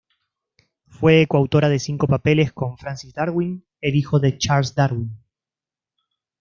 Fue 0.87 1.27
coautora 1.27 1.69
de 1.69 1.77
cinco 1.77 2.07
papeles 2.07 2.51
con 2.53 2.75
Francis 2.79 3.13
Darwin, 3.13 3.63
el 3.81 3.93
hijo 3.95 4.19
de 4.19 4.35
Charles 4.35 4.73
Darwin. 4.73 5.13